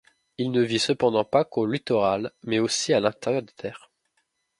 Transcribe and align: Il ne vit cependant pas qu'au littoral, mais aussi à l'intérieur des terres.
Il 0.39 0.49
ne 0.49 0.63
vit 0.63 0.79
cependant 0.79 1.23
pas 1.23 1.45
qu'au 1.45 1.67
littoral, 1.67 2.31
mais 2.41 2.57
aussi 2.57 2.91
à 2.91 2.99
l'intérieur 2.99 3.43
des 3.43 3.53
terres. 3.53 3.91